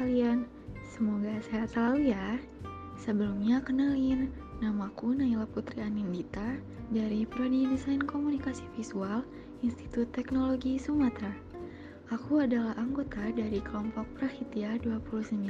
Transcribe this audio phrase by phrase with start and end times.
[0.00, 0.48] kalian?
[0.88, 2.40] Semoga sehat selalu ya.
[2.96, 4.32] Sebelumnya kenalin,
[4.64, 6.56] namaku Naila Putri Anindita
[6.88, 9.20] dari Prodi Desain Komunikasi Visual
[9.60, 11.36] Institut Teknologi Sumatera.
[12.08, 15.44] Aku adalah anggota dari kelompok Prahitya 29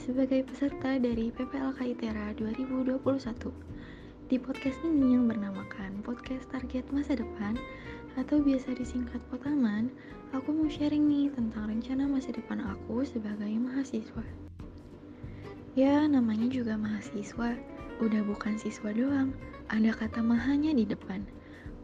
[0.00, 3.04] sebagai peserta dari PPLK ITERA 2021.
[4.32, 7.60] Di podcast ini yang bernamakan Podcast Target Masa Depan
[8.18, 9.94] atau biasa disingkat Potaman,
[10.34, 14.26] aku mau sharing nih tentang rencana masa depan aku sebagai mahasiswa.
[15.78, 17.54] Ya, namanya juga mahasiswa,
[18.02, 19.30] udah bukan siswa doang,
[19.70, 21.22] ada kata mahanya di depan.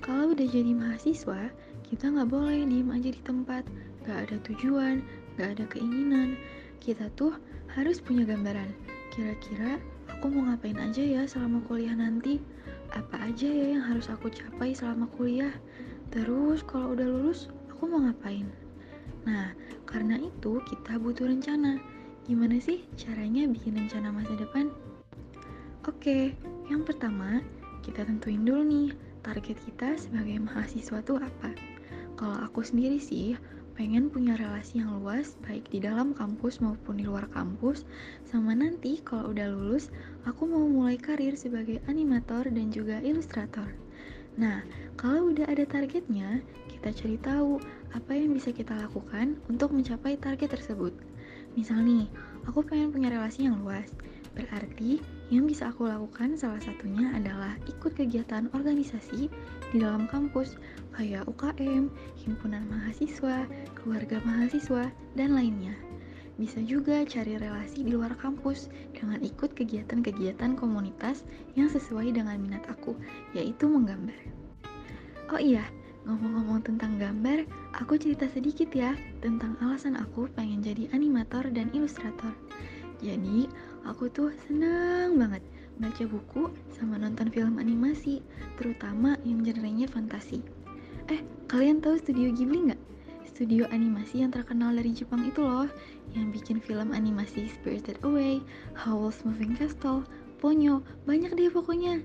[0.03, 1.55] Kalau udah jadi mahasiswa,
[1.87, 3.63] kita nggak boleh diem aja di tempat,
[4.03, 5.07] nggak ada tujuan,
[5.39, 6.35] nggak ada keinginan.
[6.83, 7.39] Kita tuh
[7.71, 8.75] harus punya gambaran.
[9.15, 9.79] Kira-kira
[10.11, 12.43] aku mau ngapain aja ya selama kuliah nanti?
[12.91, 15.55] Apa aja ya yang harus aku capai selama kuliah?
[16.13, 18.49] Terus kalau udah lulus, aku mau ngapain?
[19.25, 19.57] Nah,
[19.89, 21.81] karena itu kita butuh rencana.
[22.25, 24.73] Gimana sih caranya bikin rencana masa depan?
[25.85, 26.33] Oke,
[26.73, 27.45] yang pertama,
[27.85, 28.89] kita tentuin dulu nih,
[29.21, 31.53] target kita sebagai mahasiswa tuh apa?
[32.17, 33.37] Kalau aku sendiri sih,
[33.75, 37.83] pengen punya relasi yang luas baik di dalam kampus maupun di luar kampus
[38.23, 39.91] sama nanti kalau udah lulus
[40.23, 43.67] aku mau mulai karir sebagai animator dan juga ilustrator
[44.35, 44.67] Nah,
[44.99, 47.63] kalau udah ada targetnya, kita cari tahu
[47.95, 50.91] apa yang bisa kita lakukan untuk mencapai target tersebut.
[51.55, 52.11] Misal nih,
[52.51, 53.87] aku pengen punya relasi yang luas.
[54.35, 54.99] Berarti,
[55.31, 59.31] yang bisa aku lakukan salah satunya adalah ikut kegiatan organisasi
[59.71, 60.59] di dalam kampus,
[60.99, 61.87] kayak UKM,
[62.19, 63.47] himpunan mahasiswa,
[63.79, 65.79] keluarga mahasiswa, dan lainnya.
[66.35, 71.23] Bisa juga cari relasi di luar kampus dengan ikut kegiatan-kegiatan komunitas
[71.55, 72.99] yang sesuai dengan minat aku,
[73.39, 74.19] yaitu menggambar.
[75.31, 75.63] Oh iya,
[76.05, 77.47] ngomong-ngomong tentang gambar,
[77.79, 82.35] aku cerita sedikit ya tentang alasan aku pengen jadi animator dan ilustrator.
[82.99, 83.47] Jadi,
[83.87, 85.43] aku tuh senang banget
[85.79, 88.23] baca buku sama nonton film animasi,
[88.59, 90.43] terutama yang genrenya fantasi.
[91.11, 91.21] Eh,
[91.51, 92.83] kalian tahu studio Ghibli nggak?
[93.35, 95.67] Studio animasi yang terkenal dari Jepang itu loh,
[96.15, 98.39] yang bikin film animasi Spirited Away,
[98.79, 100.07] Howl's Moving Castle,
[100.39, 101.99] Ponyo, banyak deh pokoknya.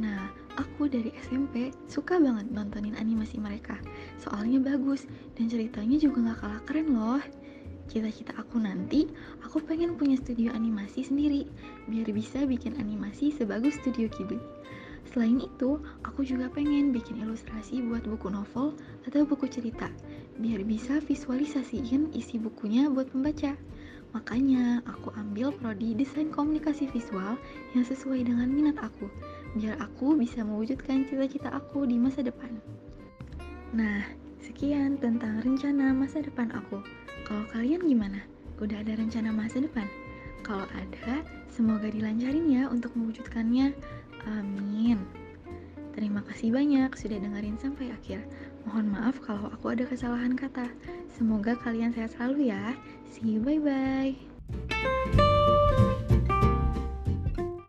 [0.00, 3.76] Nah, aku dari SMP suka banget nontonin animasi mereka,
[4.24, 5.04] soalnya bagus
[5.36, 7.20] dan ceritanya juga gak kalah keren loh.
[7.92, 9.04] Cita-cita aku nanti,
[9.44, 11.44] aku pengen punya studio animasi sendiri,
[11.92, 14.40] biar bisa bikin animasi sebagus studio Ghibli.
[15.10, 19.90] Selain itu, aku juga pengen bikin ilustrasi buat buku novel atau buku cerita,
[20.40, 23.52] biar bisa visualisasiin isi bukunya buat pembaca.
[24.10, 27.38] Makanya, aku ambil prodi desain komunikasi visual
[27.78, 29.06] yang sesuai dengan minat aku,
[29.54, 32.50] biar aku bisa mewujudkan cita-cita aku di masa depan.
[33.70, 34.02] Nah,
[34.42, 36.82] sekian tentang rencana masa depan aku.
[37.22, 38.26] Kalau kalian gimana?
[38.58, 39.86] Udah ada rencana masa depan?
[40.42, 43.70] Kalau ada, semoga dilancarin ya untuk mewujudkannya.
[44.26, 44.98] Amin.
[45.94, 48.26] Terima kasih banyak sudah dengerin sampai akhir.
[48.68, 50.68] Mohon maaf kalau aku ada kesalahan kata.
[51.16, 52.76] Semoga kalian sehat selalu ya.
[53.08, 55.38] See you, bye-bye.